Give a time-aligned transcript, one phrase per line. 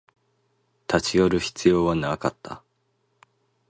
[0.91, 2.63] 立ち寄る必要はなかった